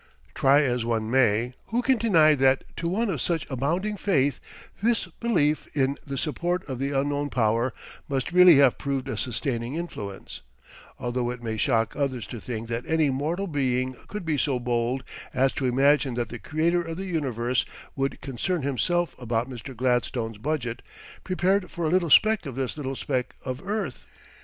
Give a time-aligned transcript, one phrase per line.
[0.33, 4.39] Try as one may, who can deny that to one of such abounding faith
[4.81, 7.71] this belief in the support of the Unknown Power
[8.09, 10.41] must really have proved a sustaining influence,
[10.97, 15.03] although it may shock others to think that any mortal being could be so bold
[15.35, 17.63] as to imagine that the Creator of the Universe
[17.95, 19.77] would concern himself about Mr.
[19.77, 20.81] Gladstone's budget,
[21.23, 24.03] prepared for a little speck of this little speck of earth?